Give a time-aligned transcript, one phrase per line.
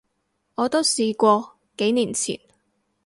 [0.55, 2.39] 我都試過，幾年前